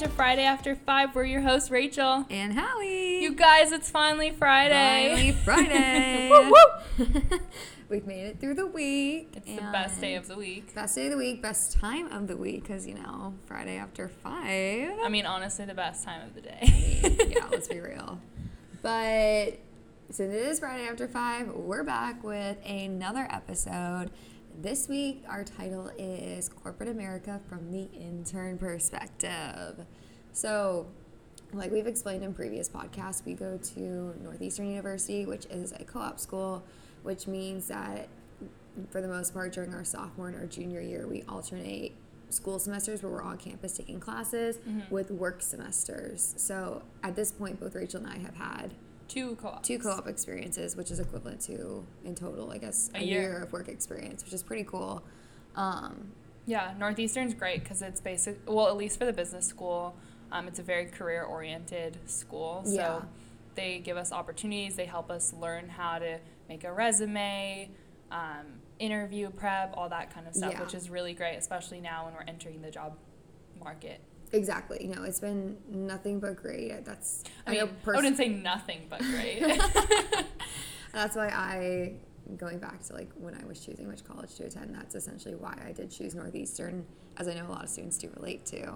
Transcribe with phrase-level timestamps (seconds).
[0.00, 1.14] to Friday After Five.
[1.14, 2.24] We're your hosts, Rachel.
[2.30, 3.20] And Hallie.
[3.20, 5.10] You guys, it's finally Friday.
[5.10, 6.30] Finally Friday.
[6.30, 7.38] woo woo!
[7.90, 9.34] We've made it through the week.
[9.36, 10.74] It's the best day of the week.
[10.74, 14.08] Best day of the week, best time of the week, because, you know, Friday after
[14.08, 14.92] five.
[15.04, 17.26] I mean, honestly, the best time of the day.
[17.36, 18.18] yeah, let's be real.
[18.80, 19.58] But
[20.08, 24.10] since it is Friday after five, we're back with another episode.
[24.58, 29.86] This week, our title is Corporate America from the Intern Perspective.
[30.32, 30.86] So,
[31.52, 33.80] like we've explained in previous podcasts, we go to
[34.22, 36.62] Northeastern University, which is a co op school,
[37.02, 38.08] which means that
[38.90, 41.92] for the most part during our sophomore and our junior year, we alternate
[42.28, 46.32] school semesters where we're on campus taking classes with work semesters.
[46.36, 48.74] So at this point, both Rachel and I have had
[49.08, 49.66] Two co-ops.
[49.66, 53.20] two co-op experiences, which is equivalent to in total, I guess, A a, year.
[53.22, 53.42] year.
[53.42, 55.02] of work experience, which is pretty cool.
[55.56, 56.12] Um,
[56.46, 58.38] Yeah, Northeastern's great because it's basic.
[58.46, 59.96] Well, at least for the business school,
[60.32, 62.62] um, it's a very career-oriented school.
[62.64, 63.02] So Yeah.
[63.54, 64.76] they give us opportunities.
[64.76, 67.70] They help us learn how to make a resume,
[68.10, 70.62] um, interview prep, all that kind of stuff, Yeah.
[70.62, 72.96] which is really great, especially now when we're entering the job
[73.58, 74.00] market.
[74.32, 76.84] exactly, you know, it's been nothing but great.
[76.84, 79.40] That's I mean, know I wouldn't say nothing but great.
[80.92, 81.94] That's why I,
[82.36, 85.56] going back to like when I was choosing which college to attend, that's essentially why
[85.66, 86.86] I did choose Northeastern,
[87.16, 88.74] as I know a lot of students do relate to.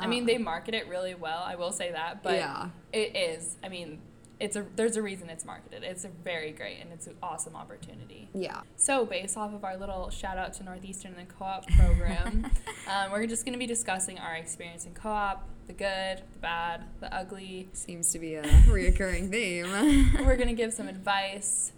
[0.00, 1.42] I mean, they market it really well.
[1.46, 2.68] I will say that, but Yeah.
[2.92, 3.56] it is.
[3.62, 4.00] I mean,
[4.38, 5.82] it's a there's a reason it's marketed.
[5.82, 8.28] It's a very great and it's an awesome opportunity.
[8.34, 8.62] Yeah.
[8.76, 12.50] So, based off of our little shout out to Northeastern and the co op program,
[12.90, 16.38] um, we're just going to be discussing our experience in co op the good, the
[16.40, 17.68] bad, the ugly.
[17.74, 19.70] Seems to be a reoccurring theme.
[20.26, 21.72] we're going to give some advice,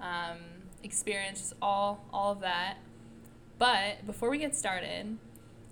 [0.00, 0.36] um,
[0.82, 2.76] experience, just all, all of that.
[3.58, 5.16] But before we get started,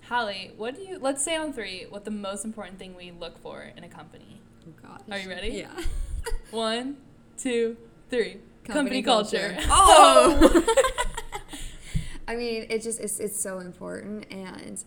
[0.09, 3.39] Hallie, what do you, let's say on three, what the most important thing we look
[3.39, 4.41] for in a company?
[4.67, 5.01] Oh, gosh.
[5.11, 5.49] Are you ready?
[5.49, 5.83] Yeah.
[6.51, 6.97] One,
[7.37, 7.77] two,
[8.09, 8.39] three.
[8.65, 9.57] Company, Company culture.
[9.61, 9.69] culture.
[9.71, 10.65] Oh!
[12.29, 14.83] I mean, it just it's, it's so important and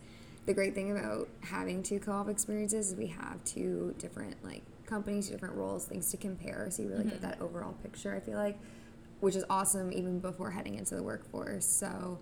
[0.45, 5.27] the great thing about having two co-op experiences is we have two different like companies,
[5.27, 7.09] two different roles, things to compare so you really Mm-hmm.
[7.11, 8.57] get that overall picture, I feel like,
[9.21, 11.65] which is awesome even before heading into the workforce.
[11.65, 12.19] So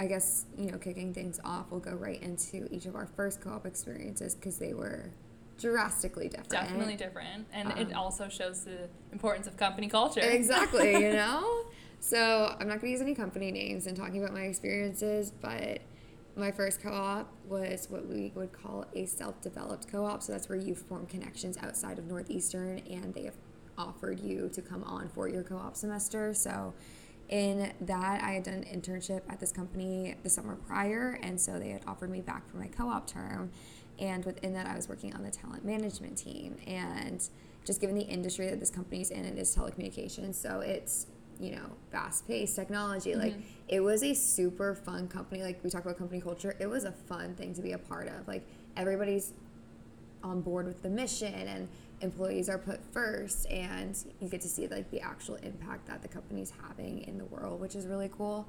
[0.00, 3.42] I guess, you know, kicking things off, we'll go right into each of our first
[3.42, 5.10] co-op experiences because they were
[5.60, 6.48] drastically different.
[6.48, 7.46] Definitely different.
[7.52, 10.20] And it Um, also shows the importance of company culture.
[10.22, 11.64] Exactly, you know?
[12.00, 15.80] So I'm not going to use any company names in talking about my experiences, but
[16.34, 20.22] my first co op was what we would call a self developed co op.
[20.22, 23.36] So that's where you form connections outside of Northeastern and they have
[23.76, 26.32] offered you to come on for your co op semester.
[26.32, 26.72] So
[27.30, 31.58] in that, I had done an internship at this company the summer prior, and so
[31.60, 33.50] they had offered me back for my co op term.
[34.00, 36.56] And within that, I was working on the talent management team.
[36.66, 37.22] And
[37.64, 40.34] just given the industry that this company's in, it is telecommunications.
[40.34, 41.06] So it's,
[41.38, 43.10] you know, fast paced technology.
[43.10, 43.20] Mm-hmm.
[43.20, 43.34] Like,
[43.68, 45.42] it was a super fun company.
[45.42, 48.08] Like, we talk about company culture, it was a fun thing to be a part
[48.08, 48.26] of.
[48.26, 48.44] Like,
[48.76, 49.34] everybody's
[50.24, 51.68] on board with the mission and
[52.00, 56.08] employees are put first and you get to see like the actual impact that the
[56.08, 58.48] company's having in the world which is really cool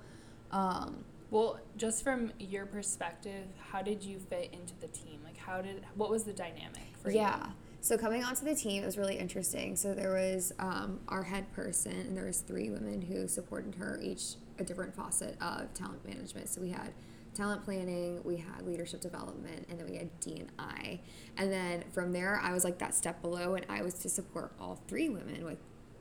[0.51, 5.21] um, Well, just from your perspective, how did you fit into the team?
[5.23, 7.17] Like, how did, what was the dynamic for you?
[7.17, 7.47] yeah
[7.83, 11.51] so coming onto the team it was really interesting so there was um, our head
[11.53, 16.05] person and there was three women who supported her each a different facet of talent
[16.05, 16.93] management so we had
[17.33, 20.99] talent planning we had leadership development and then we had d&i
[21.37, 24.53] and then from there i was like that step below and i was to support
[24.59, 25.57] all three women with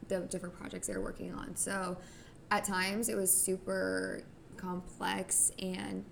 [0.09, 1.97] the different projects they were working on so
[2.51, 4.23] at times it was super
[4.57, 6.05] complex and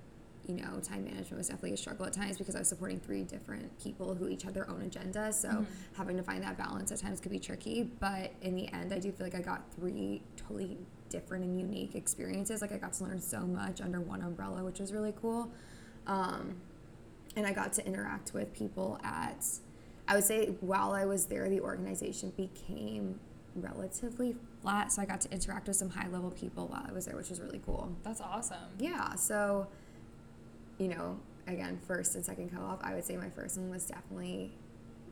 [0.48, 3.22] you know, time management was definitely a struggle at times because I was supporting three
[3.22, 5.30] different people who each had their own agenda.
[5.30, 5.64] So mm-hmm.
[5.94, 7.90] having to find that balance at times could be tricky.
[8.00, 10.78] But in the end, I do feel like I got three totally
[11.08, 12.60] different and unique experiences.
[12.60, 15.50] Like I got to learn so much under one umbrella, which was really cool.
[16.06, 16.56] Um,
[17.36, 19.44] and I got to interact with people at,
[20.06, 23.20] I would say, while I was there, the organization became
[23.54, 24.92] relatively flat.
[24.92, 27.30] So I got to interact with some high level people while I was there, which
[27.30, 27.94] was really cool.
[28.02, 28.56] That's awesome.
[28.78, 29.68] Yeah, so
[30.78, 34.52] you know, again, first and second co-op, I would say my first one was definitely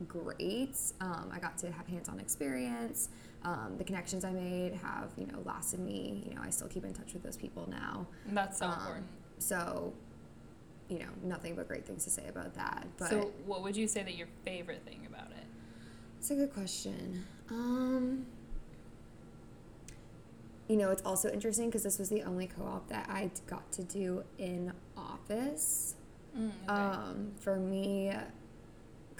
[0.07, 0.75] great.
[1.01, 3.09] Um, I got to have hands-on experience.
[3.43, 6.23] Um, the connections I made have, you know, lasted me.
[6.27, 8.07] You know, I still keep in touch with those people now.
[8.27, 9.07] That's so Um, important.
[9.39, 9.93] So,
[10.89, 12.87] you know, nothing but great things to say about that.
[12.97, 15.45] But So, what would you say that your favorite thing about it?
[16.19, 17.25] It's a good question.
[17.49, 18.25] Um,
[20.67, 23.83] you know, it's also interesting because this was the only co-op that I got to
[23.83, 25.95] do in office.
[26.37, 26.67] Mm, okay.
[26.67, 28.11] Um, for me,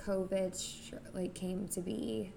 [0.07, 2.31] COVID sh- like came to be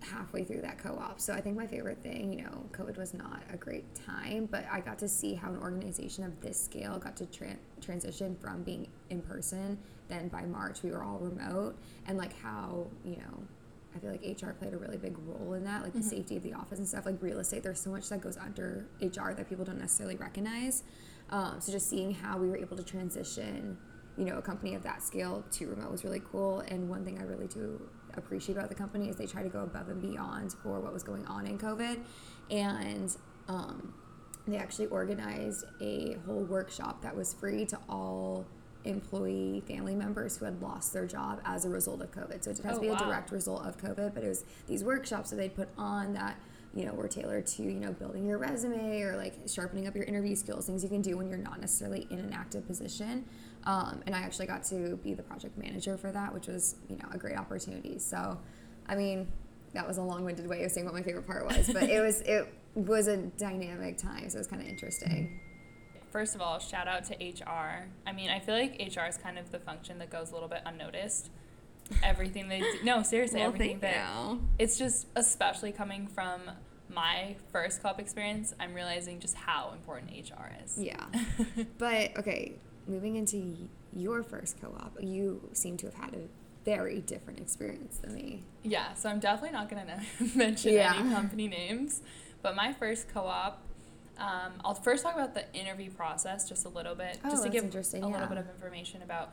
[0.00, 1.18] halfway through that co-op.
[1.18, 4.66] So I think my favorite thing, you know, COVID was not a great time, but
[4.70, 8.62] I got to see how an organization of this scale got to tra- transition from
[8.62, 9.78] being in person.
[10.08, 11.76] Then by March we were all remote,
[12.06, 13.42] and like how you know.
[13.96, 16.42] I feel like HR played a really big role in that, like the safety of
[16.42, 17.06] the office and stuff.
[17.06, 20.82] Like real estate, there's so much that goes under HR that people don't necessarily recognize.
[21.30, 23.78] Um, so just seeing how we were able to transition,
[24.16, 26.60] you know, a company of that scale to remote was really cool.
[26.60, 27.80] And one thing I really do
[28.16, 31.02] appreciate about the company is they try to go above and beyond for what was
[31.02, 31.98] going on in COVID.
[32.50, 33.16] And
[33.48, 33.92] um,
[34.46, 38.46] they actually organized a whole workshop that was free to all
[38.84, 42.44] employee family members who had lost their job as a result of COVID.
[42.44, 42.96] So it didn't Oh, to be wow.
[42.96, 46.38] a direct result of COVID, but it was these workshops that they'd put on that
[46.74, 50.04] you know were tailored to you know building your resume or like sharpening up your
[50.04, 53.24] interview skills, things you can do when you're not necessarily in an active position.
[53.66, 56.96] Um, and I actually got to be the project manager for that, which was you
[56.96, 57.98] know a great opportunity.
[57.98, 58.38] So,
[58.86, 59.28] I mean,
[59.72, 62.20] that was a long-winded way of saying what my favorite part was, but it was
[62.22, 65.40] it was a dynamic time, so it was kind of interesting.
[66.10, 67.88] First of all, shout out to HR.
[68.06, 70.48] I mean, I feel like HR is kind of the function that goes a little
[70.48, 71.30] bit unnoticed.
[72.02, 74.40] Everything they do, no, seriously, Well, everything that you.
[74.58, 76.40] it's just especially coming from
[76.88, 80.78] my first co-op experience, I'm realizing just how important HR is.
[80.78, 81.04] Yeah.
[81.78, 82.52] but okay,
[82.86, 83.56] moving into
[83.94, 86.28] your first co-op, you seem to have had a
[86.64, 88.42] very different experience than me.
[88.62, 90.94] Yeah, so I'm definitely not going to mention Yeah.
[90.96, 92.02] any company names,
[92.42, 93.60] but my first co-op,
[94.18, 97.48] um, I'll first talk about the interview process just a little bit, Oh, just to
[97.50, 98.06] give a yeah.
[98.06, 99.30] little bit of information about,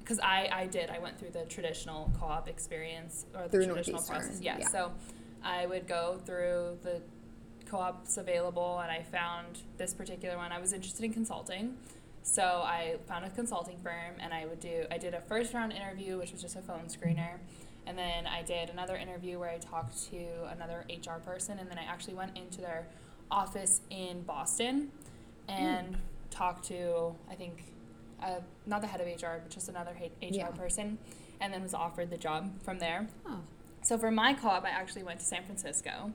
[0.00, 4.02] because I, I did, I went through the traditional co-op experience or the Through traditional
[4.02, 4.38] process.
[4.40, 4.68] Yeah, yeah.
[4.68, 4.92] so
[5.42, 7.00] I would go through the
[7.66, 10.52] co-ops available, and I found this particular one.
[10.52, 11.76] I was interested in consulting.
[12.26, 15.72] So I found a consulting firm and I would do I did a first round
[15.72, 17.34] interview which was just a phone screener
[17.86, 21.78] and then I did another interview where I talked to another HR person and then
[21.78, 22.86] I actually went into their
[23.30, 24.90] office in Boston
[25.48, 25.98] and
[26.30, 27.62] talked to I think
[28.22, 30.46] uh, not the head of HR but just another HR Yeah.
[30.48, 30.96] person
[31.42, 33.06] and then was offered the job from there.
[33.26, 33.40] Oh.
[33.82, 36.10] So for my co-op, I actually went to San Francisco,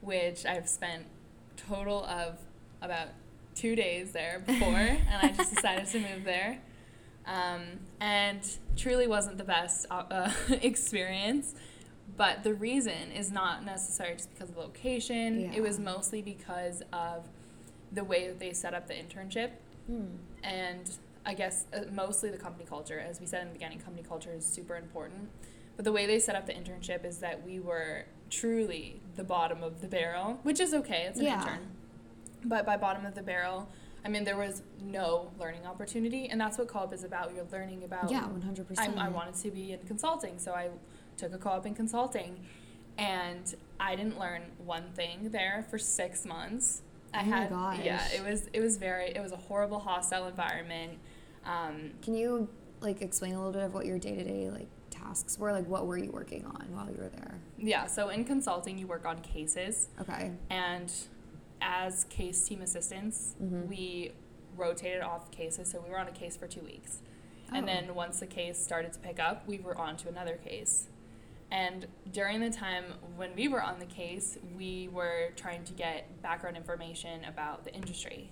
[0.00, 1.04] which I've spent
[1.58, 2.38] total of
[2.80, 3.08] about
[3.54, 6.58] two days there before, and I just decided to move there.
[7.26, 7.62] Um,
[8.00, 8.40] and
[8.76, 10.32] truly wasn't the best uh, uh,
[10.62, 11.54] experience,
[12.16, 15.40] but the reason is not necessarily just because of location.
[15.42, 15.52] Yeah.
[15.56, 17.28] It was mostly because of
[17.92, 19.50] the way that they set up the internship
[19.86, 20.04] Hmm.
[20.44, 20.88] and
[21.26, 22.98] I guess uh, mostly the company culture.
[23.00, 25.28] As we said in the beginning, company culture is super important.
[25.76, 29.62] But the way they set up the internship is that we were truly the bottom
[29.62, 31.06] of the barrel, which is okay.
[31.08, 31.40] It's an Yeah.
[31.42, 31.68] intern.
[32.44, 33.68] But by bottom of the barrel,
[34.04, 37.34] I mean there was no learning opportunity, and that's what co-op is about.
[37.34, 38.10] You're learning about.
[38.10, 38.98] Yeah, one hundred I, percent.
[38.98, 40.68] I wanted to be in consulting, so I
[41.16, 42.44] took a co-op in consulting,
[42.98, 46.82] and I didn't learn one thing there for six months.
[47.14, 47.24] I Oh
[47.54, 50.98] my had yeah, it was it was very it was a horrible hostile environment.
[51.44, 52.48] Um, Can you
[52.80, 55.52] like explain a little bit of what your day to day like tasks were?
[55.52, 57.38] Like, what were you working on while you were there?
[57.58, 60.32] yeah, so in consulting, you work on cases, Okay.
[60.50, 60.90] and
[61.62, 63.66] as case team assistants, Mhm.
[63.68, 64.12] we
[64.56, 65.70] rotated off cases.
[65.70, 67.00] So we were on a case for two weeks.
[67.52, 67.66] And Oh.
[67.66, 70.88] then once the case started to pick up, we were on to another case.
[71.50, 72.84] And during the time
[73.16, 77.74] when we were on the case, we were trying to get background information about the
[77.74, 78.30] industry.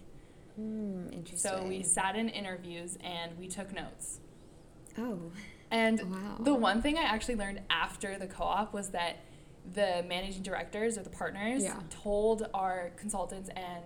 [0.56, 1.08] Hmm.
[1.12, 1.38] Interesting.
[1.38, 4.20] So we sat in interviews and we took notes.
[4.99, 5.30] Oh.
[5.70, 6.37] And Wow.
[6.40, 9.16] the one thing I actually learned after the co op was that
[9.73, 11.81] the managing directors or the partners Yeah.
[11.90, 13.85] told our consultants and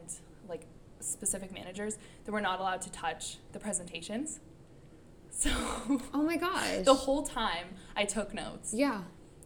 [0.49, 0.67] like
[1.01, 4.41] specific managers that we're not allowed to touch the presentations.
[5.37, 5.51] So
[6.15, 6.85] Oh my gosh.
[6.85, 7.67] the whole time
[7.97, 8.73] I took notes.
[8.73, 9.03] Yeah.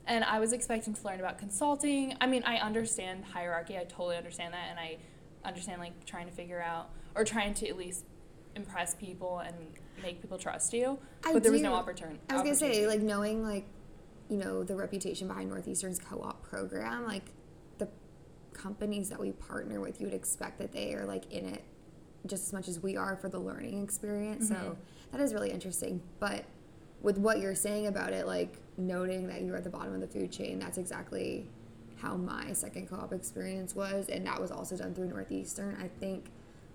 [0.06, 2.14] And I was expecting to learn about consulting.
[2.20, 3.76] I mean, I understand hierarchy.
[3.78, 4.66] I totally understand that.
[4.70, 4.98] And I
[5.46, 8.04] understand like trying to figure out or trying to at least
[8.54, 9.54] impress people and
[10.02, 10.98] make people trust you.
[11.24, 12.20] I but there was no do- opportunity.
[12.28, 13.66] I was gonna say, like knowing like,
[14.28, 17.24] you know, the reputation behind Northeastern's co-op program, like
[17.78, 17.88] the
[18.52, 21.62] companies that we partner with, you would expect that they are like in it
[22.26, 24.50] just as much as we are for the learning experience.
[24.50, 24.54] Mhm.
[24.60, 24.76] So
[25.12, 26.02] that is really interesting.
[26.18, 26.44] But
[27.00, 30.08] with what you're saying about it, like noting that you're at the bottom of the
[30.08, 31.48] food chain, that's exactly
[31.96, 35.76] how my second co-op experience was, and that was also done through Northeastern.
[35.80, 36.30] I think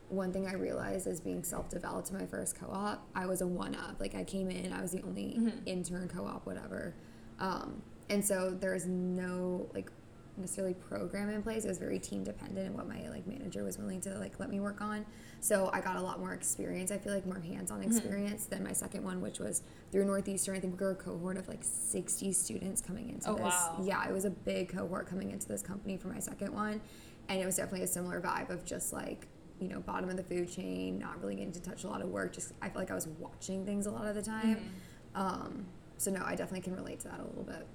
[0.09, 3.99] one thing I realized is being self-developed in my first co-op, I was a one-up.
[3.99, 5.61] Like I came in, I was the only Mhm.
[5.65, 6.93] intern co-op, whatever.
[7.39, 9.89] Um, and so there's no like
[10.35, 11.63] necessarily program in place.
[11.63, 14.49] It was very team dependent and what my like manager was willing to like let
[14.49, 15.05] me work on.
[15.39, 16.91] So I got a lot more experience.
[16.91, 17.91] I feel like more hands-on Mm-hmm.
[17.91, 19.61] experience than my second one, which was
[19.91, 20.55] through Northeastern.
[20.55, 23.43] I think we were a cohort of like 60 students coming into Oh, this.
[23.43, 23.79] wow.
[23.83, 26.81] Yeah, it was a big cohort coming into this company for my second one,
[27.29, 29.27] and it was definitely a similar vibe of just like
[29.59, 32.09] you know bottom of the food chain, not really getting to touch a lot of
[32.09, 32.33] work.
[32.33, 34.55] Just I feel like I was watching things a lot of the time.
[34.55, 35.21] Mm-hmm.
[35.21, 35.65] Um,
[35.97, 37.65] so no, I definitely can relate to that a little bit.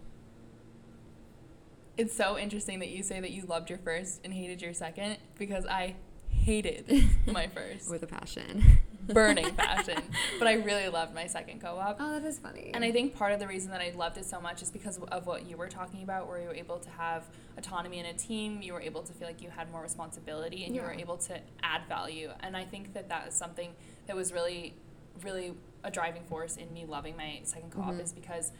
[1.96, 5.18] It's so interesting that you say that you loved your first and hated your second
[5.36, 5.96] because I
[6.28, 7.90] hated my first.
[7.90, 8.78] With a passion.
[9.12, 10.02] burning passion.
[10.38, 11.96] But I really loved my second co-op.
[11.98, 12.70] Oh, that is funny.
[12.74, 14.98] And I think part of the reason that I loved it so much is because
[14.98, 17.24] of what you were talking about, where you were able to have
[17.56, 20.74] autonomy in a team, you were able to feel like you had more responsibility, and
[20.74, 22.30] you were able to add value.
[22.40, 23.70] And I think that that is something
[24.06, 24.74] that was really,
[25.22, 25.54] really
[25.84, 28.02] a driving force in me loving my second co-op Mhm.
[28.02, 28.52] is because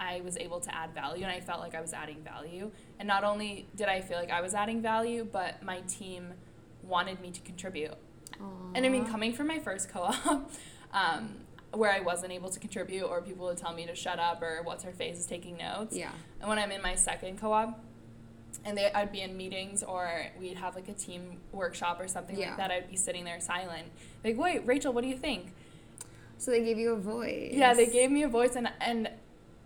[0.00, 2.72] I was able to add value, and I felt like I was adding value.
[2.98, 6.34] And not only did I feel like I was adding value, but my team
[6.82, 7.94] wanted me to contribute.
[8.74, 10.50] And I mean, coming from my first co-op,
[10.92, 11.36] um,
[11.72, 14.62] where I wasn't able to contribute, or people would tell me to shut up, or
[14.64, 15.96] what's her face is taking notes.
[15.96, 16.10] Yeah.
[16.40, 17.78] And when I'm in my second co-op,
[18.64, 22.36] and they, I'd be in meetings, or we'd have like a team workshop or something
[22.36, 22.48] Yeah.
[22.48, 23.86] like that, I'd be sitting there silent.
[24.24, 25.54] Like, wait, Rachel, what do you think?
[26.42, 27.52] So they gave you a voice.
[27.54, 29.08] Yeah, they gave me a voice, and and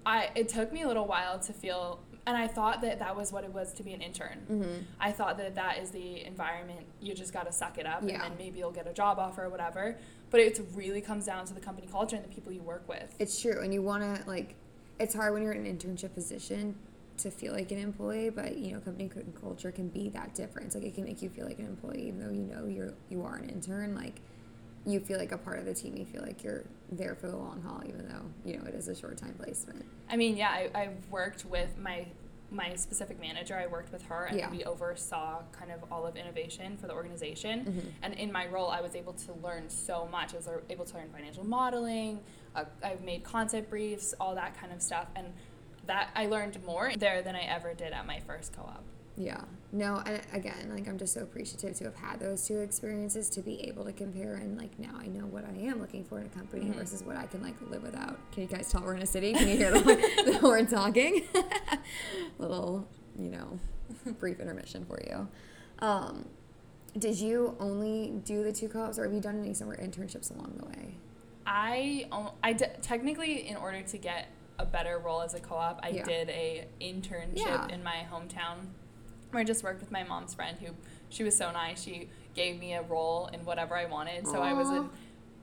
[0.05, 3.33] I it took me a little while to feel, and I thought that that was
[3.33, 4.43] what it was to be an intern.
[4.51, 4.83] Mm-hmm.
[5.01, 6.81] I thought that that is the environment.
[7.01, 8.17] You just got to suck it up, Yeah.
[8.17, 9.97] and then maybe you'll get a job offer or whatever.
[10.31, 13.15] But it really comes down to the company culture and the people you work with.
[13.19, 14.55] It's true, and you want to like.
[15.01, 16.77] It's hard when you're in an internship position
[17.19, 20.75] to feel like an employee, but you know, company culture can be that difference.
[20.75, 23.23] Like it can make you feel like an employee, even though you know you're you
[23.23, 23.95] are an intern.
[23.95, 24.21] Like
[24.87, 25.97] you feel like a part of the team.
[25.97, 28.89] You feel like you're there for the long haul, even though you know it is
[28.89, 29.85] a short time placement.
[30.09, 32.07] I mean, yeah, I, I've worked with my
[32.53, 33.57] my specific manager.
[33.57, 34.49] I worked with her, and Yeah.
[34.49, 37.65] we oversaw kind of all of innovation for the organization.
[37.65, 37.93] Mhm.
[38.03, 40.33] And in my role, I was able to learn so much.
[40.33, 42.21] I was able to learn financial modeling.
[42.55, 45.27] Uh, I've made concept briefs, all that kind of stuff, and
[45.87, 48.85] that I learned more there than I ever did at my first co-op.
[49.17, 49.41] Yeah.
[49.73, 53.41] No, and again, like I'm just so appreciative to have had those two experiences to
[53.43, 56.27] be able to compare and like now I know what I am looking for in
[56.27, 56.75] a company Mhm.
[56.77, 58.19] versus what I can like live without.
[58.33, 59.33] Can you guys tell we're in a city?
[59.33, 61.27] Can you hear the, the horn talking?
[62.39, 62.87] Little,
[63.19, 63.59] you know,
[64.19, 65.29] brief intermission for you.
[65.81, 66.27] Um,
[66.99, 70.55] did you only do the two co-ops or have you done any summer internships along
[70.59, 70.95] the way?
[71.47, 72.09] I
[72.43, 76.05] I d- technically in order to get a better role as a co-op, I Yeah.
[76.05, 77.69] did a internship Yeah.
[77.69, 78.69] in my hometown
[79.31, 80.69] where I just worked with my mom's friend who
[81.09, 81.83] she was so nice.
[81.83, 84.27] She gave me a role in whatever I wanted.
[84.27, 84.89] So I was a,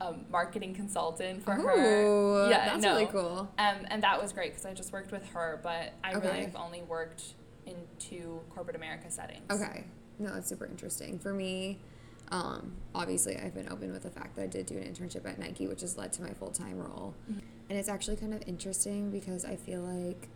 [0.06, 2.50] a marketing consultant for Ooh, her.
[2.50, 2.94] Yeah, that's no.
[2.94, 3.50] really cool.
[3.58, 6.28] Um, and that was great because I just worked with her, but I Okay.
[6.28, 7.24] really have only worked
[7.66, 9.44] in two corporate America settings.
[9.50, 9.86] Okay.
[10.20, 11.18] No, that's super interesting.
[11.20, 11.80] For me,
[12.30, 15.40] um, obviously, I've been open with the fact that I did do an internship at
[15.40, 17.13] Nike, which has led to my full time role.
[17.32, 17.42] Mhm.
[17.70, 20.28] And it's actually kind of interesting because I feel like,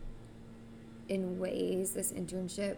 [1.09, 2.77] in ways, this internship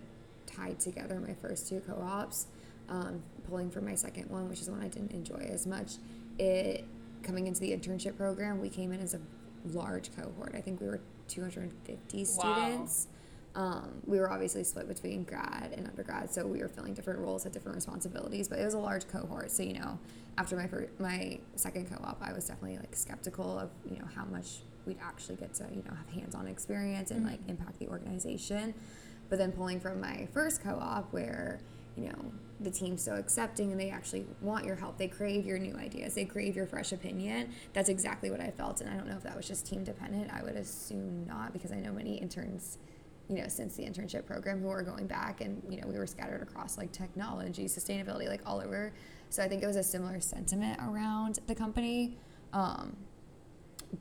[0.50, 2.48] tied together my first two co ops,
[2.90, 5.94] um, pulling for my second one, which is one I didn't enjoy as much.
[6.38, 6.86] It
[7.24, 9.20] coming into the internship program, we came in as a
[9.74, 10.54] large cohort.
[10.56, 12.24] I think we were 250 Wow.
[12.26, 13.08] students.
[13.56, 17.44] Um, we were obviously split between grad and undergrad, so we were filling different roles,
[17.44, 18.48] had different responsibilities.
[18.48, 19.98] But it was a large cohort, so you know,
[20.38, 24.24] after my first, my second co-op, I was definitely like skeptical of you know how
[24.26, 27.50] much we'd actually get to you know have hands-on experience and like Mhm.
[27.50, 28.74] impact the organization.
[29.30, 31.60] But then pulling from my first co-op, where
[31.96, 32.32] you know
[32.62, 36.16] the team's so accepting and they actually want your help, they crave your new ideas,
[36.16, 37.52] they crave your fresh opinion.
[37.74, 40.32] That's exactly what I felt, and I don't know if that was just team dependent.
[40.34, 42.78] I would assume not, because I know many interns
[43.30, 46.08] you know, since the internship program who are going back and, you know, we were
[46.08, 48.92] scattered across like technology, sustainability, like all over.
[49.30, 52.18] So I think it was a similar sentiment around the company.
[52.54, 52.98] Um,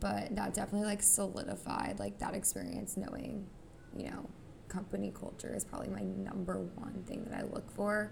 [0.01, 3.47] but that definitely like solidified like that experience knowing,
[3.95, 4.27] you know,
[4.69, 8.11] company culture is probably my number one thing that I look for.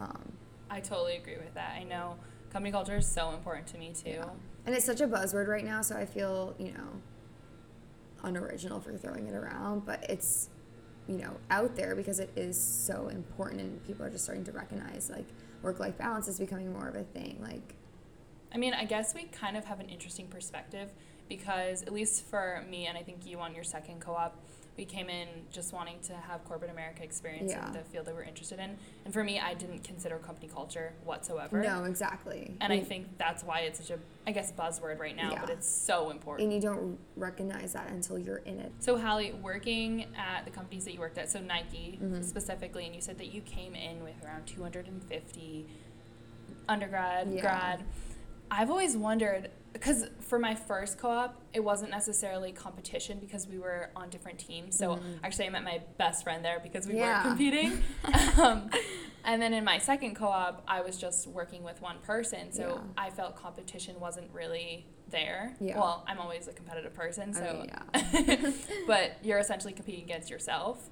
[0.00, 0.32] Um,
[0.70, 1.76] I totally agree with that.
[1.78, 2.16] I know
[2.50, 4.10] company culture is so important to me too.
[4.10, 4.30] Yeah.
[4.66, 7.00] And it's such a buzzword right now, so I feel, you know,
[8.22, 10.50] unoriginal for throwing it around, but it's,
[11.06, 14.52] you know, out there because it is so important and people are just starting to
[14.52, 15.26] recognize like
[15.62, 17.38] work life balance is becoming more of a thing.
[17.42, 17.74] Like,
[18.52, 20.90] I mean, I guess we kind of have an interesting perspective
[21.28, 24.36] because, at least for me, and I think you on your second co op,
[24.78, 27.66] we came in just wanting to have corporate America experience Yeah.
[27.66, 28.78] in the field that we're interested in.
[29.04, 31.60] And for me, I didn't consider company culture whatsoever.
[31.60, 32.56] No, exactly.
[32.60, 35.68] And I think that's why it's such a, I guess, buzzword right now, but it's
[35.68, 36.38] so important.
[36.38, 38.70] and you don't recognize that until you're in it.
[38.78, 42.22] So, Hallie, working at the companies that you worked at, so Nike Mhm.
[42.22, 45.66] specifically, and you said that you came in with around 250
[46.68, 47.40] undergrad, Yeah.
[47.40, 47.84] grad.
[48.50, 53.90] I've always wondered because for my first co-op, it wasn't necessarily competition because we were
[53.94, 54.76] on different teams.
[54.76, 55.18] So Mhm.
[55.22, 57.24] actually, I met my best friend there because we Yeah.
[57.24, 57.82] weren't competing.
[58.42, 58.70] um,
[59.24, 62.62] and then in my second co-op, I was just working with one person, so
[62.96, 63.02] Yeah.
[63.06, 65.54] I felt competition wasn't really there.
[65.60, 65.78] Yeah.
[65.78, 68.50] Well, I'm always a competitive person, I so mean, yeah.
[68.86, 70.90] but you're essentially competing against yourself.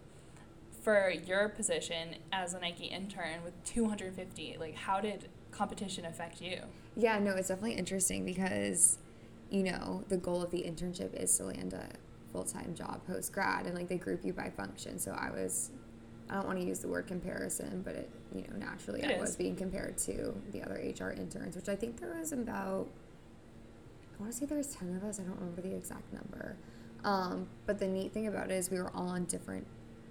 [0.82, 6.60] For your position as a Nike intern with 250, like how did competition affect you?
[6.96, 8.98] Yeah, no, it's definitely interesting because,
[9.50, 11.88] you know, the goal of the internship is to land a
[12.32, 14.98] full time job post grad, and like they group you by function.
[14.98, 15.70] So I was,
[16.30, 19.14] I don't want to use the word comparison, but it, you know, naturally It I
[19.14, 19.20] is.
[19.20, 22.88] was being compared to the other HR interns, which I think there was about,
[24.18, 25.20] I want to say there was ten of us.
[25.20, 26.56] I don't remember the exact number.
[27.04, 29.66] Um, but the neat thing about it is we were all on different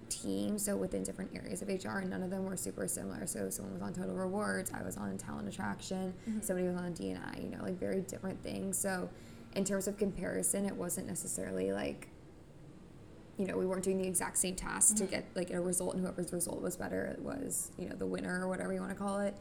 [0.08, 3.26] teams, so within different areas of HR, and none of them were super similar.
[3.26, 6.44] So someone was on total rewards, I was on talent attraction, Mhm.
[6.44, 8.76] somebody was on DNI, you know, like very different things.
[8.78, 9.08] So
[9.54, 12.08] in terms of comparison, it wasn't necessarily like,
[13.38, 15.10] you know, we weren't doing the exact same tasks to Mhm.
[15.10, 18.40] get like a result, and whoever's result was better it was, you know, the winner
[18.44, 19.34] or whatever you want to call it.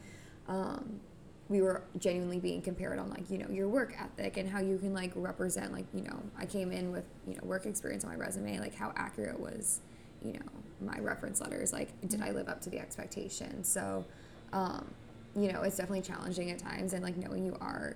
[0.47, 0.99] Um,
[1.47, 4.79] we were genuinely being compared on like you know your work ethic and how you
[4.79, 8.09] can like represent like you know I came in with you know work experience on
[8.09, 9.79] my resume like how accurate was
[10.25, 13.63] you know my reference letters like did I live up to the expectation?
[13.63, 14.05] So
[14.53, 14.93] um,
[15.35, 17.95] you know it's definitely challenging at times and like knowing you are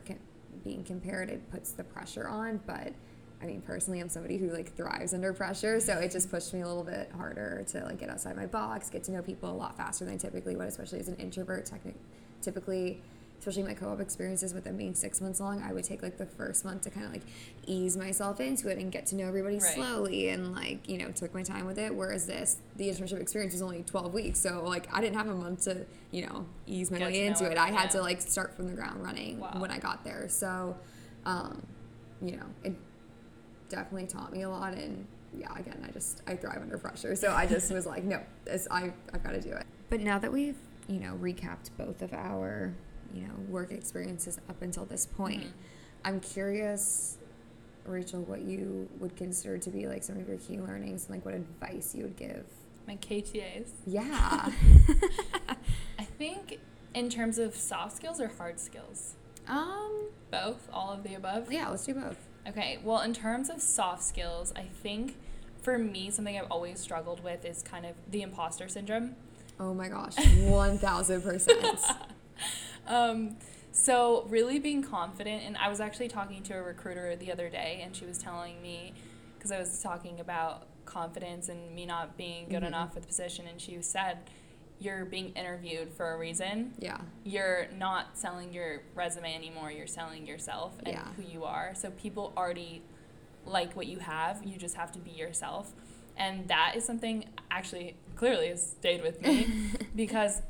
[0.63, 2.93] being compared it puts the pressure on but
[3.41, 6.61] I mean personally I'm somebody who like thrives under pressure so it just pushed me
[6.61, 9.53] a little bit harder to like get outside my box get to know people a
[9.53, 11.95] lot faster than I typically would especially as an introvert technic-
[12.41, 13.01] typically
[13.39, 16.25] especially my co-op experiences with them being six months long i would take like the
[16.25, 17.21] first month to kind of like
[17.65, 19.75] ease myself into it and get to know everybody Right.
[19.75, 23.53] slowly and like you know took my time with it whereas this the internship experience
[23.53, 26.91] was only 12 weeks so like i didn't have a month to you know ease
[26.91, 29.53] my Get way into it i had to like start from the ground running Wow.
[29.57, 30.75] when i got there so
[31.25, 31.61] um
[32.21, 32.73] you know it
[33.69, 35.05] definitely taught me a lot and
[35.37, 38.67] yeah again i just i thrive under pressure so i just was like no this
[38.71, 42.11] i i've got to do it but now that we've you know recapped both of
[42.13, 42.73] our
[43.13, 45.51] you know work experiences up until this point Mhm.
[46.05, 47.17] i'm curious
[47.85, 51.25] rachel what you would consider to be like some of your key learnings and like
[51.25, 52.45] what advice you would give
[52.87, 53.69] My KTAs.
[53.85, 54.51] yeah
[55.99, 56.59] I think
[56.93, 59.15] in terms of soft skills or hard skills,
[59.47, 61.51] um both, all of the above.
[61.51, 62.17] yeah let's do both
[62.47, 65.17] Okay, well, in terms of soft skills, I think
[65.61, 69.15] for me, something I've always struggled with is kind of the imposter syndrome.
[69.59, 71.95] oh my gosh 1000%
[72.87, 73.35] Um,
[73.71, 77.81] so really being confident, and I was actually talking to a recruiter the other day,
[77.83, 78.93] and she was telling me
[79.37, 82.67] because I was talking about confidence and me not being good Mhm.
[82.67, 84.17] enough for the position, and she said,
[84.79, 86.73] "You're being interviewed for a reason.
[86.79, 89.69] yeah You're not selling your resume anymore.
[89.71, 91.13] You're selling yourself and Yeah.
[91.15, 91.75] who you are.
[91.75, 92.81] So people already
[93.45, 94.43] like what you have.
[94.43, 95.73] You just have to be yourself."
[96.17, 99.53] And that is something actually clearly has stayed with me
[99.95, 100.41] because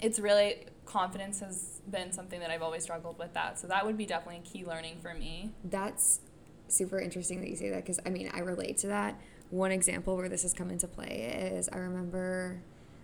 [0.00, 3.58] it's really confidence has been something that I've always struggled with that.
[3.58, 5.50] So that would be definitely a key learning for me.
[5.64, 6.20] That's
[6.68, 9.20] super interesting that you say that because I mean, I relate to that.
[9.50, 12.60] One example where this has come into play is I remember,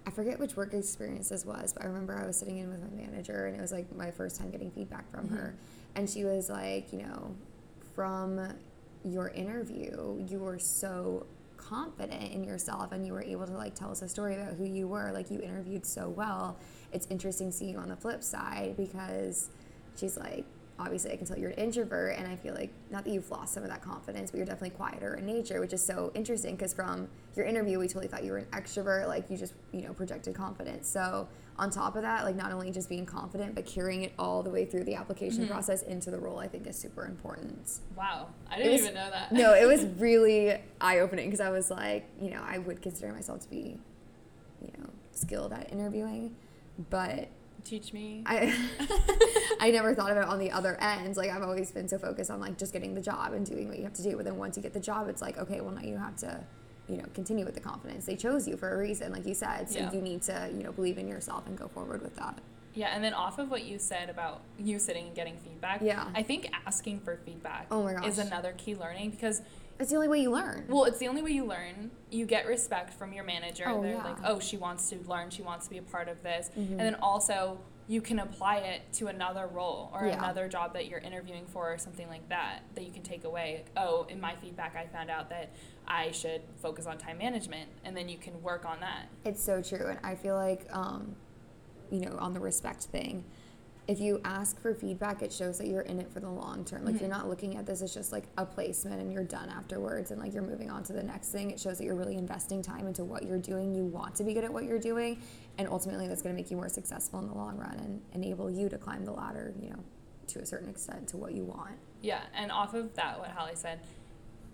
[0.07, 2.81] I forget which work experience this was, but I remember I was sitting in with
[2.81, 5.37] my manager and it was like my first time getting feedback from mm-hmm.
[5.37, 5.55] her.
[5.95, 7.35] And she was like, you know,
[7.95, 8.55] from
[9.05, 11.27] your interview, you were so
[11.69, 14.65] confident in yourself and you were able to like tell us a story about who
[14.65, 15.11] you were.
[15.13, 16.57] Like you interviewed so well.
[16.93, 19.51] It's interesting seeing you on the flip side because
[19.97, 20.45] she's like,
[20.79, 23.55] obviously I can tell you're an introvert and I feel like not that you've lost
[23.55, 26.75] some of that confidence, but you're definitely quieter in nature, which is so interesting because
[26.75, 29.93] from your interview we totally thought you were an extrovert, like you just, you know,
[29.93, 30.89] projected confidence.
[30.89, 34.43] So on top of that, like not only just being confident, but carrying it all
[34.43, 35.49] the way through the application Mhm.
[35.51, 37.81] process into the role, I think is super important.
[37.97, 39.33] Wow, I didn't was- even know that.
[39.33, 43.13] No, it was really eye opening because I was like, you know, I would consider
[43.13, 43.79] myself to be,
[44.63, 46.35] you know, skilled at interviewing,
[46.91, 47.29] but
[47.65, 48.25] Teach me.
[48.27, 48.53] I
[49.61, 51.17] I never thought of it on the other end.
[51.17, 53.77] Like I've always been so focused on like just getting the job and doing what
[53.79, 54.17] you have to do.
[54.17, 56.41] But then once you get the job, it's like okay, well now you have to,
[56.89, 58.07] you know, continue with the confidence.
[58.07, 59.69] They chose you for a reason, like you said.
[59.71, 59.93] So Yeah.
[59.93, 62.39] you need to you know believe in yourself and go forward with that.
[62.75, 66.09] Yeah, and then off of what you said about you sitting and getting feedback, Yeah.
[66.15, 68.07] I think asking for feedback Oh my gosh.
[68.07, 69.43] is another key learning because
[69.79, 70.67] It's the only way you learn.
[70.69, 71.91] Well, it's the only way you learn.
[72.11, 73.65] You get respect from your manager.
[73.67, 74.05] Oh, They're yeah.
[74.05, 75.31] like, oh, she wants to learn.
[75.31, 76.51] She wants to be a part of this.
[76.57, 76.71] Mhm.
[76.73, 80.17] And then also, you can apply it to another role or Yeah.
[80.19, 83.65] another job that you're interviewing for or something like that that you can take away.
[83.65, 85.51] Like, oh, in my feedback, I found out that
[85.87, 87.69] I should focus on time management.
[87.85, 89.09] And then you can work on that.
[89.25, 91.17] It's so true, and I feel like, um,
[91.91, 93.25] you know, on the respect thing,
[93.89, 96.85] if you ask for feedback, it shows that you're in it for the long term.
[96.85, 97.01] Like Mhm.
[97.01, 100.21] you're not looking at this as just like a placement and you're done afterwards, and
[100.21, 101.51] like you're moving on to the next thing.
[101.51, 103.75] It shows that you're really investing time into what you're doing.
[103.75, 105.21] You want to be good at what you're doing,
[105.59, 108.51] and ultimately that's going to make you more successful in the long run and enable
[108.51, 109.53] you to climb the ladder.
[109.61, 109.85] You know,
[110.29, 111.75] to a certain extent to what you want.
[112.01, 113.81] Yeah, and off of that, what Hallie said,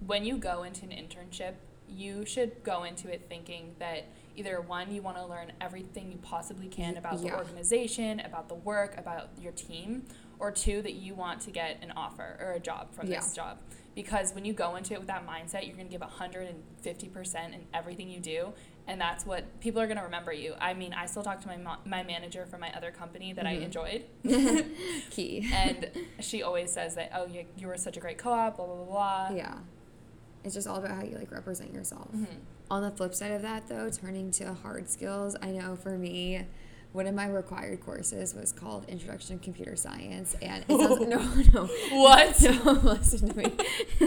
[0.06, 1.54] when you go into an internship,
[1.90, 4.04] you should go into it thinking that
[4.36, 8.54] either one, you want to learn everything you possibly can about the organization, about the
[8.54, 10.04] work, about your team,
[10.38, 13.58] or two, that you want to get an offer or a job from this job.
[13.96, 17.60] Because when you go into it with that mindset, you're going to give 150% in
[17.74, 18.52] everything you do.
[18.86, 20.54] And that's what people are going to remember you.
[20.60, 23.44] I mean, I still talk to my, mo- my manager from my other company that
[23.44, 23.62] I Mhm.
[23.64, 24.04] enjoyed
[25.10, 25.48] Key.
[25.52, 28.74] and she always says that oh you, you were such a great co-op blah blah
[28.76, 29.54] blah blah yeah,
[30.44, 32.08] it's just all about how you like represent yourself.
[32.14, 32.26] Mhm.
[32.70, 36.44] On the flip side of that, though, turning to hard skills, I know for me,
[36.92, 41.00] one of my required courses was called Introduction to Computer Science, and it sounds
[41.52, 41.66] no, no,
[42.02, 43.52] what no, listen to me.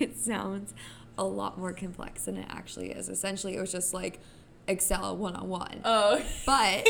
[0.00, 0.74] it sounds
[1.18, 3.08] a lot more complex than it actually is.
[3.08, 4.20] Essentially, it was just like
[4.66, 5.80] Excel one on one.
[5.84, 6.86] oh But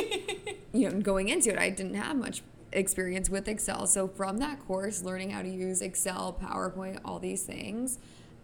[0.73, 3.87] you know, going into it, I didn't have much experience with Excel.
[3.87, 7.99] So from that course, learning how to use Excel, PowerPoint, all these things,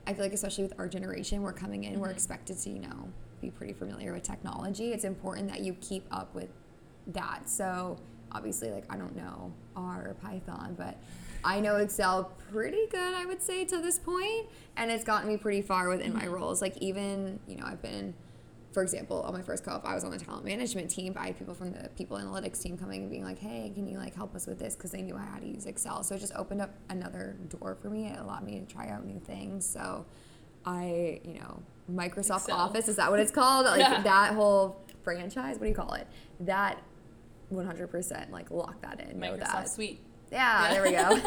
[0.09, 2.13] I feel like especially with our generation, we're coming in, we're Mhm.
[2.13, 3.11] expected to, you know,
[3.43, 4.93] be pretty familiar with technology.
[4.95, 6.49] It's important that you keep up with
[7.09, 7.47] that.
[7.47, 7.99] So
[8.33, 10.97] obviously, like I don't know R or Python, but
[11.45, 14.47] I know Excel pretty good, I would say, to this point,
[14.79, 16.33] and it's gotten me pretty far within my Mhm.
[16.33, 16.63] roles.
[16.63, 18.15] Like even, you know, I've been
[18.79, 21.13] for example, on my first co-op, I was on the talent management team.
[21.19, 23.99] I had people from the people analytics team coming and being like, "Hey, can you
[23.99, 26.05] like help us with this?" Because they knew I had to use Excel.
[26.05, 28.07] So it just opened up another door for me.
[28.07, 29.67] It allowed me to try out new things.
[29.67, 30.07] So
[30.65, 31.61] I, you know,
[31.93, 32.57] Microsoft Excel.
[32.57, 33.67] Office is that what it's called?
[33.75, 34.01] Like Yeah.
[34.05, 35.57] that whole franchise.
[35.57, 36.07] What do you call it?
[36.39, 36.81] That.
[37.53, 40.99] 100% like lock that in microsoft that suite yeah, there we go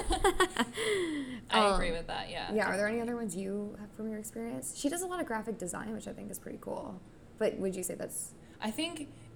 [1.50, 4.08] i Um, agree with that yeah yeah are there any other ones you have from
[4.08, 7.02] your experience she does a lot of graphic design which i think is pretty cool
[7.42, 8.96] but would you say that's i think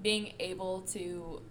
[0.10, 1.42] being able to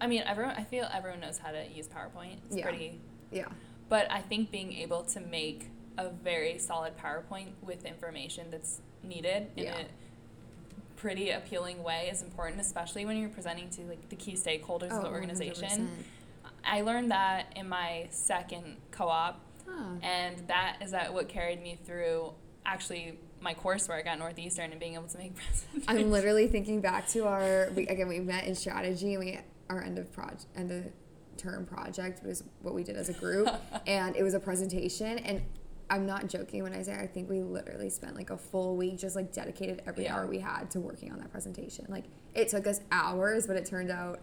[0.00, 2.64] i mean everyone i feel everyone knows how to use powerpoint it's Yeah.
[2.68, 3.48] pretty yeah
[3.88, 5.60] but i think being able to make
[5.98, 9.78] a very solid powerpoint with information that's needed in Yeah.
[9.82, 9.84] a
[10.96, 14.96] pretty appealing way is important especially when you're presenting to like the key stakeholders Oh,
[14.98, 15.88] of the oh, organization
[16.64, 19.34] I learned that in my second co-op,
[19.68, 19.94] Huh.
[20.02, 22.32] and that is that what carried me through
[22.64, 25.84] actually my coursework at Northeastern and being able to make presentations.
[25.88, 29.82] I'm literally thinking back to our we, again we met in strategy and we our
[29.82, 30.84] end of project end of
[31.36, 33.48] term project was what we did as a group
[33.86, 35.42] and it was a presentation and
[35.90, 38.98] I'm not joking when I say I think we literally spent like a full week
[38.98, 40.14] just like dedicated every Yeah.
[40.16, 41.84] hour we had to working on that presentation.
[41.88, 44.20] Like it took us hours, but it turned out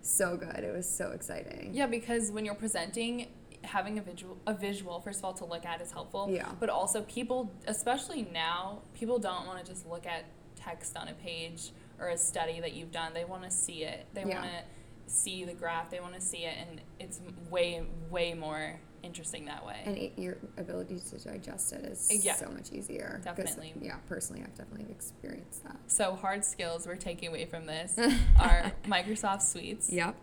[0.00, 0.58] so good.
[0.64, 1.70] It was so exciting.
[1.74, 3.26] yeah, because when you're presenting,
[3.64, 6.28] having a visual, a visual first of all to look at is helpful.
[6.30, 6.48] Yeah.
[6.60, 10.24] But also people, especially now, people don't want to just look at
[10.56, 13.12] text on a page or a study that you've done.
[13.14, 14.06] They want to see it.
[14.14, 14.40] They Yeah.
[14.40, 15.90] want to see the graph.
[15.90, 19.82] They want to see it, and it's way way more interesting that way.
[19.84, 22.36] And it, your ability to digest it is Yeah.
[22.36, 23.20] so much easier.
[23.22, 23.74] Definitely.
[23.82, 25.76] Yeah, personally, I've definitely experienced that.
[25.88, 27.98] So hard skills we're taking away from this
[28.40, 29.90] are Microsoft suites.
[29.92, 30.16] Yep.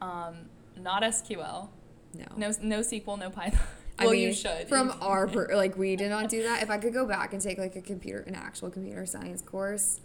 [0.00, 1.70] Um, not SQL.
[2.14, 2.24] No.
[2.36, 3.18] No no SQL.
[3.18, 3.60] No Python.
[3.96, 4.68] Well, mean, you should.
[4.68, 6.64] From our like, we did not do that.
[6.64, 10.00] If I could go back and take like a computer, an actual computer science course,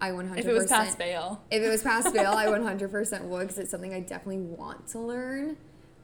[0.00, 0.38] I 100.
[0.38, 1.42] if it was pass fail.
[1.50, 5.00] if it was pass fail, I 100% would because it's something I definitely want to
[5.00, 5.56] learn.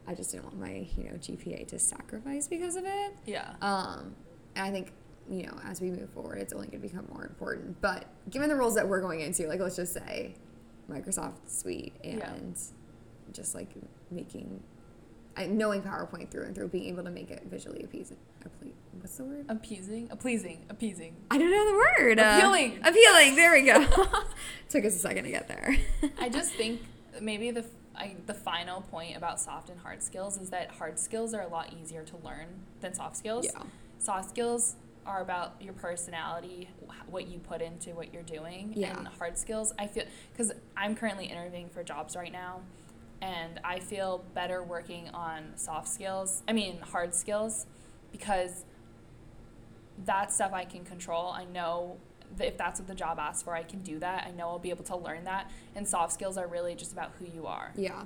[0.08, 3.12] I just didn't want my you know GPA to sacrifice because of it.
[3.24, 3.54] Yeah.
[3.62, 4.16] Um,
[4.56, 4.90] and I think
[5.30, 7.80] you know as we move forward, it's only going to become more important.
[7.80, 10.34] But given the roles that we're going into, like let's just say
[10.90, 13.32] Microsoft Suite and Yeah.
[13.32, 13.68] just like
[14.10, 14.60] making,
[15.38, 18.16] I, knowing PowerPoint through and through, being able to make it visually appeasing.
[18.44, 18.68] apple-
[19.00, 19.46] What's the word?
[19.48, 21.14] Appeasing, appeasing, appeasing.
[21.30, 21.74] I don't know the
[22.04, 22.18] word.
[22.18, 22.78] Uh, Appealing.
[22.84, 23.36] appealing.
[23.36, 23.84] There we go.
[24.68, 25.76] Took us a second to get there.
[26.18, 26.80] I just think
[27.20, 27.64] maybe the
[27.96, 31.48] I, the final point about soft and hard skills is that hard skills are a
[31.48, 32.46] lot easier to learn
[32.80, 33.44] than soft skills.
[33.46, 33.62] Yeah.
[33.98, 36.68] Soft skills are about your personality,
[37.08, 38.96] what you put into what you're doing, Yeah.
[38.98, 39.72] and hard skills.
[39.78, 42.60] I feel because I'm currently interviewing for jobs right now,
[43.20, 46.42] and I feel better working on soft skills.
[46.48, 47.66] I mean hard skills,
[48.12, 48.64] because
[50.04, 51.28] that stuff I can control.
[51.30, 51.96] I know
[52.36, 54.24] that if that's what the job asks for, I can do that.
[54.26, 55.50] I know I'll be able to learn that.
[55.74, 57.72] And soft skills are really just about who you are.
[57.76, 58.04] Yeah.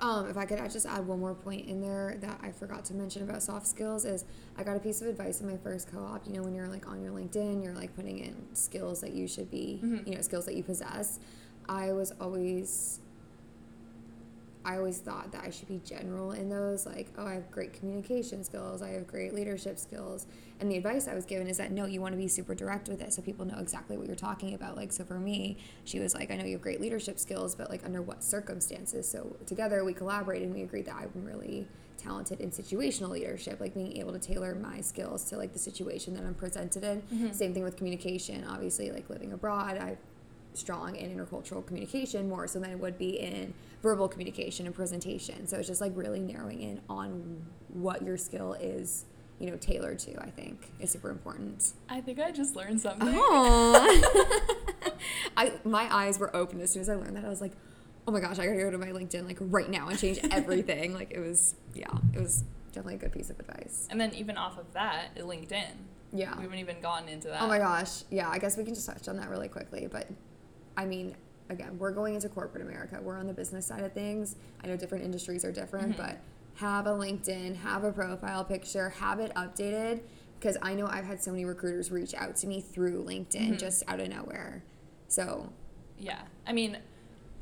[0.00, 2.94] Um, if I could just add one more point in there that I forgot to
[2.94, 4.24] mention about soft skills is
[4.56, 6.26] I got a piece of advice in my first co-op.
[6.26, 9.28] You know, when you're like on your LinkedIn, you're like putting in skills that you
[9.28, 10.06] should be, Mhm.
[10.06, 11.20] you know, skills that you possess.
[11.68, 13.00] I was always
[14.64, 17.72] I always thought that I should be general in those, like, oh, I have great
[17.72, 20.26] communication skills, I have great leadership skills.
[20.60, 22.88] And the advice I was given is that no, you want to be super direct
[22.88, 24.76] with it so people know exactly what you're talking about.
[24.76, 27.70] Like, so for me, she was like, I know you have great leadership skills, but
[27.70, 29.08] like, under what circumstances?
[29.08, 33.74] So together we collaborated and we agreed that I'm really talented in situational leadership, like
[33.74, 37.02] being able to tailor my skills to like the situation that I'm presented in.
[37.12, 37.34] Mhm.
[37.34, 38.44] Same thing with communication.
[38.48, 39.96] Obviously, like living abroad, I
[40.54, 45.46] strong in intercultural communication more so than it would be in verbal communication and presentation.
[45.46, 49.04] So it's just like really narrowing in on what your skill is,
[49.38, 51.72] you know, tailored to, I think is super important.
[51.88, 53.08] I think I just learned something.
[53.10, 54.92] Oh.
[55.36, 57.24] I my eyes were open as soon as I learned that.
[57.24, 57.52] I was like,
[58.06, 60.18] "Oh my gosh, I got to go to my LinkedIn like right now and change
[60.30, 63.86] everything." like it was yeah, it was definitely a good piece of advice.
[63.90, 65.72] And then even off of that, LinkedIn.
[66.12, 66.36] Yeah.
[66.36, 67.40] We haven't even gotten into that.
[67.42, 68.02] Oh my gosh.
[68.10, 69.88] Yeah, I guess we can just touch on that really quickly.
[69.90, 70.08] But
[70.76, 71.16] I mean,
[71.48, 72.98] again, we're going into corporate America.
[73.02, 74.36] We're on the business side of things.
[74.62, 75.96] I know different industries are different, Mhm.
[75.96, 76.18] but
[76.54, 80.02] have a LinkedIn, have a profile picture, have it updated.
[80.38, 83.58] Because I know I've had so many recruiters reach out to me through LinkedIn Mhm.
[83.58, 84.62] just out of nowhere.
[85.08, 85.52] So,
[85.98, 86.22] Yeah.
[86.46, 86.78] I mean,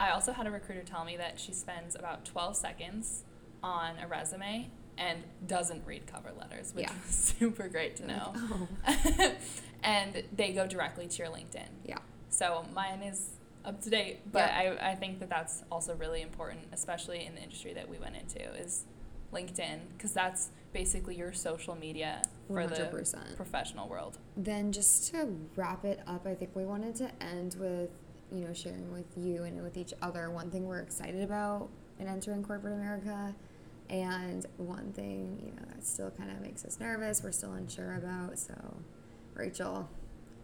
[0.00, 3.24] I also had a recruiter tell me that she spends about 12 seconds
[3.62, 6.92] on a resume and doesn't read cover letters, which Yeah.
[7.06, 8.32] was super great to Like, know.
[8.86, 9.36] oh.
[9.84, 11.68] and they go directly to your LinkedIn.
[11.84, 11.98] yeah.
[12.30, 13.30] So mine is
[13.64, 14.76] up to date, but Yeah.
[14.80, 18.16] I, I think that that's also really important, especially in the industry that we went
[18.16, 18.84] into, is
[19.32, 23.36] LinkedIn, because that's basically your social media for the 100%.
[23.36, 24.18] professional world.
[24.36, 27.90] Then just to wrap it up, I think we wanted to end with,
[28.32, 32.06] you know, sharing with you and with each other one thing we're excited about in
[32.06, 33.34] entering corporate America
[33.90, 37.94] and one thing, you know, that still kind of makes us nervous, we're still unsure
[37.96, 38.38] about.
[38.38, 38.54] So,
[39.34, 39.88] Rachel,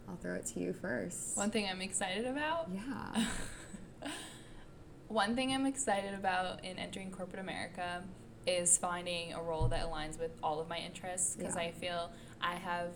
[0.09, 1.37] I'll throw it to you first.
[1.37, 3.25] One thing I'm excited about Yeah.
[5.09, 8.03] One thing I'm excited about in entering corporate America
[8.47, 11.63] is finding a role that aligns with all of my interests because Yeah.
[11.63, 12.89] I feel I have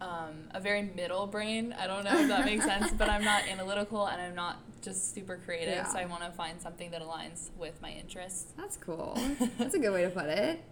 [0.00, 1.74] um, a very middle brain.
[1.78, 5.14] I don't know if that makes sense, but I'm not analytical and I'm not just
[5.14, 5.74] super creative.
[5.74, 5.86] Yeah.
[5.92, 8.52] So I want to find something that aligns with my interests.
[8.56, 9.18] That's cool.
[9.58, 10.64] That's a good way to put it.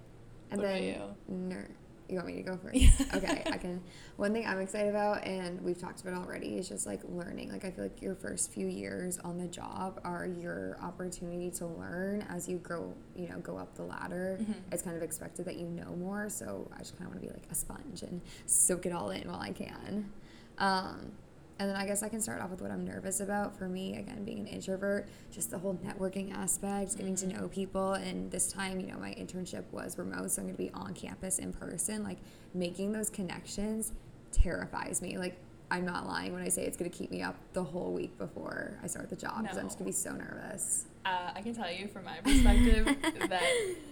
[0.51, 1.01] And What about then, you?
[1.29, 1.71] ner-
[2.09, 2.75] you want me to go first?
[2.77, 2.91] Yeah.
[3.15, 3.83] okay, I can.
[4.17, 7.51] One thing I'm excited about, and we've talked about already, is just like learning.
[7.53, 11.67] Like I feel like your first few years on the job are your opportunity to
[11.67, 12.95] learn as you grow.
[13.15, 14.39] You know, go up the ladder.
[14.41, 14.55] Mhm.
[14.73, 16.29] It's kind of expected that you know more.
[16.29, 19.11] So I just kind of want to be like a sponge and soak it all
[19.11, 20.11] in while I can.
[20.59, 21.13] Um,
[21.59, 23.57] and then I guess I can start off with what I'm nervous about.
[23.57, 27.41] For me, again, being an introvert, just the whole networking aspect, getting to Mhm.
[27.41, 27.95] know people.
[27.95, 30.95] And this time, you know, my internship was remote, so I'm going to be on
[30.95, 32.03] campus in person.
[32.05, 32.19] Like,
[32.55, 33.93] making those connections
[34.33, 35.19] terrifies me.
[35.19, 35.37] Like,
[35.71, 38.17] I'm not lying when I say it's going to keep me up the whole week
[38.17, 40.87] before I start the job because I'm just going to be so nervous.
[41.05, 42.87] Uh, I can tell you from my perspective
[43.29, 43.43] that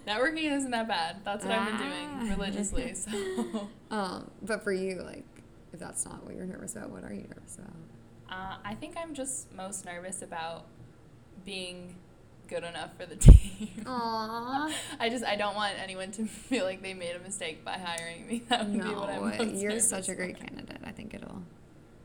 [0.06, 1.16] networking isn't that bad.
[1.24, 2.18] That's what I've been Ah.
[2.20, 2.94] doing religiously.
[2.94, 5.24] So Um, but for you, like,
[5.72, 7.74] if that's not what you're nervous about, what are you nervous about?
[8.30, 10.64] uh, I think I'm just most nervous about
[11.44, 11.94] being
[12.48, 13.68] good enough for the team.
[13.84, 14.72] Aww.
[15.00, 18.26] I just I don't want anyone to feel like they made a mistake by hiring
[18.26, 18.42] me.
[18.48, 20.48] That would be what I'm No, most you're such a great about.
[20.48, 20.80] candidate.
[20.84, 21.42] I think it'll,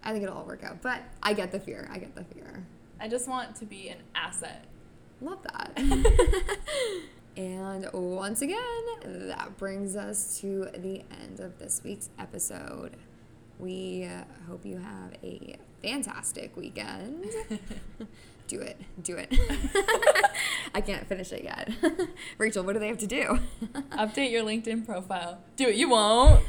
[0.03, 0.81] I think it'll all work out.
[0.81, 1.87] But I get the fear.
[1.91, 2.65] I get the fear.
[2.99, 4.65] I just want to be an asset.
[5.21, 5.77] Love that.
[7.37, 8.57] and once again,
[9.27, 12.95] that brings us to the end of this week's episode.
[13.61, 17.27] We uh, hope you have a fantastic weekend.
[18.47, 18.81] do it.
[19.03, 19.31] Do it.
[20.73, 21.69] I can't finish it yet.
[22.39, 23.39] Rachel, what do they have to do?
[23.91, 25.43] Update your LinkedIn profile.
[25.55, 25.75] Do it.
[25.75, 26.43] You won't.